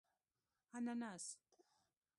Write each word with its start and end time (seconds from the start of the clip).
🍍 0.73 0.75
انناس 0.89 1.25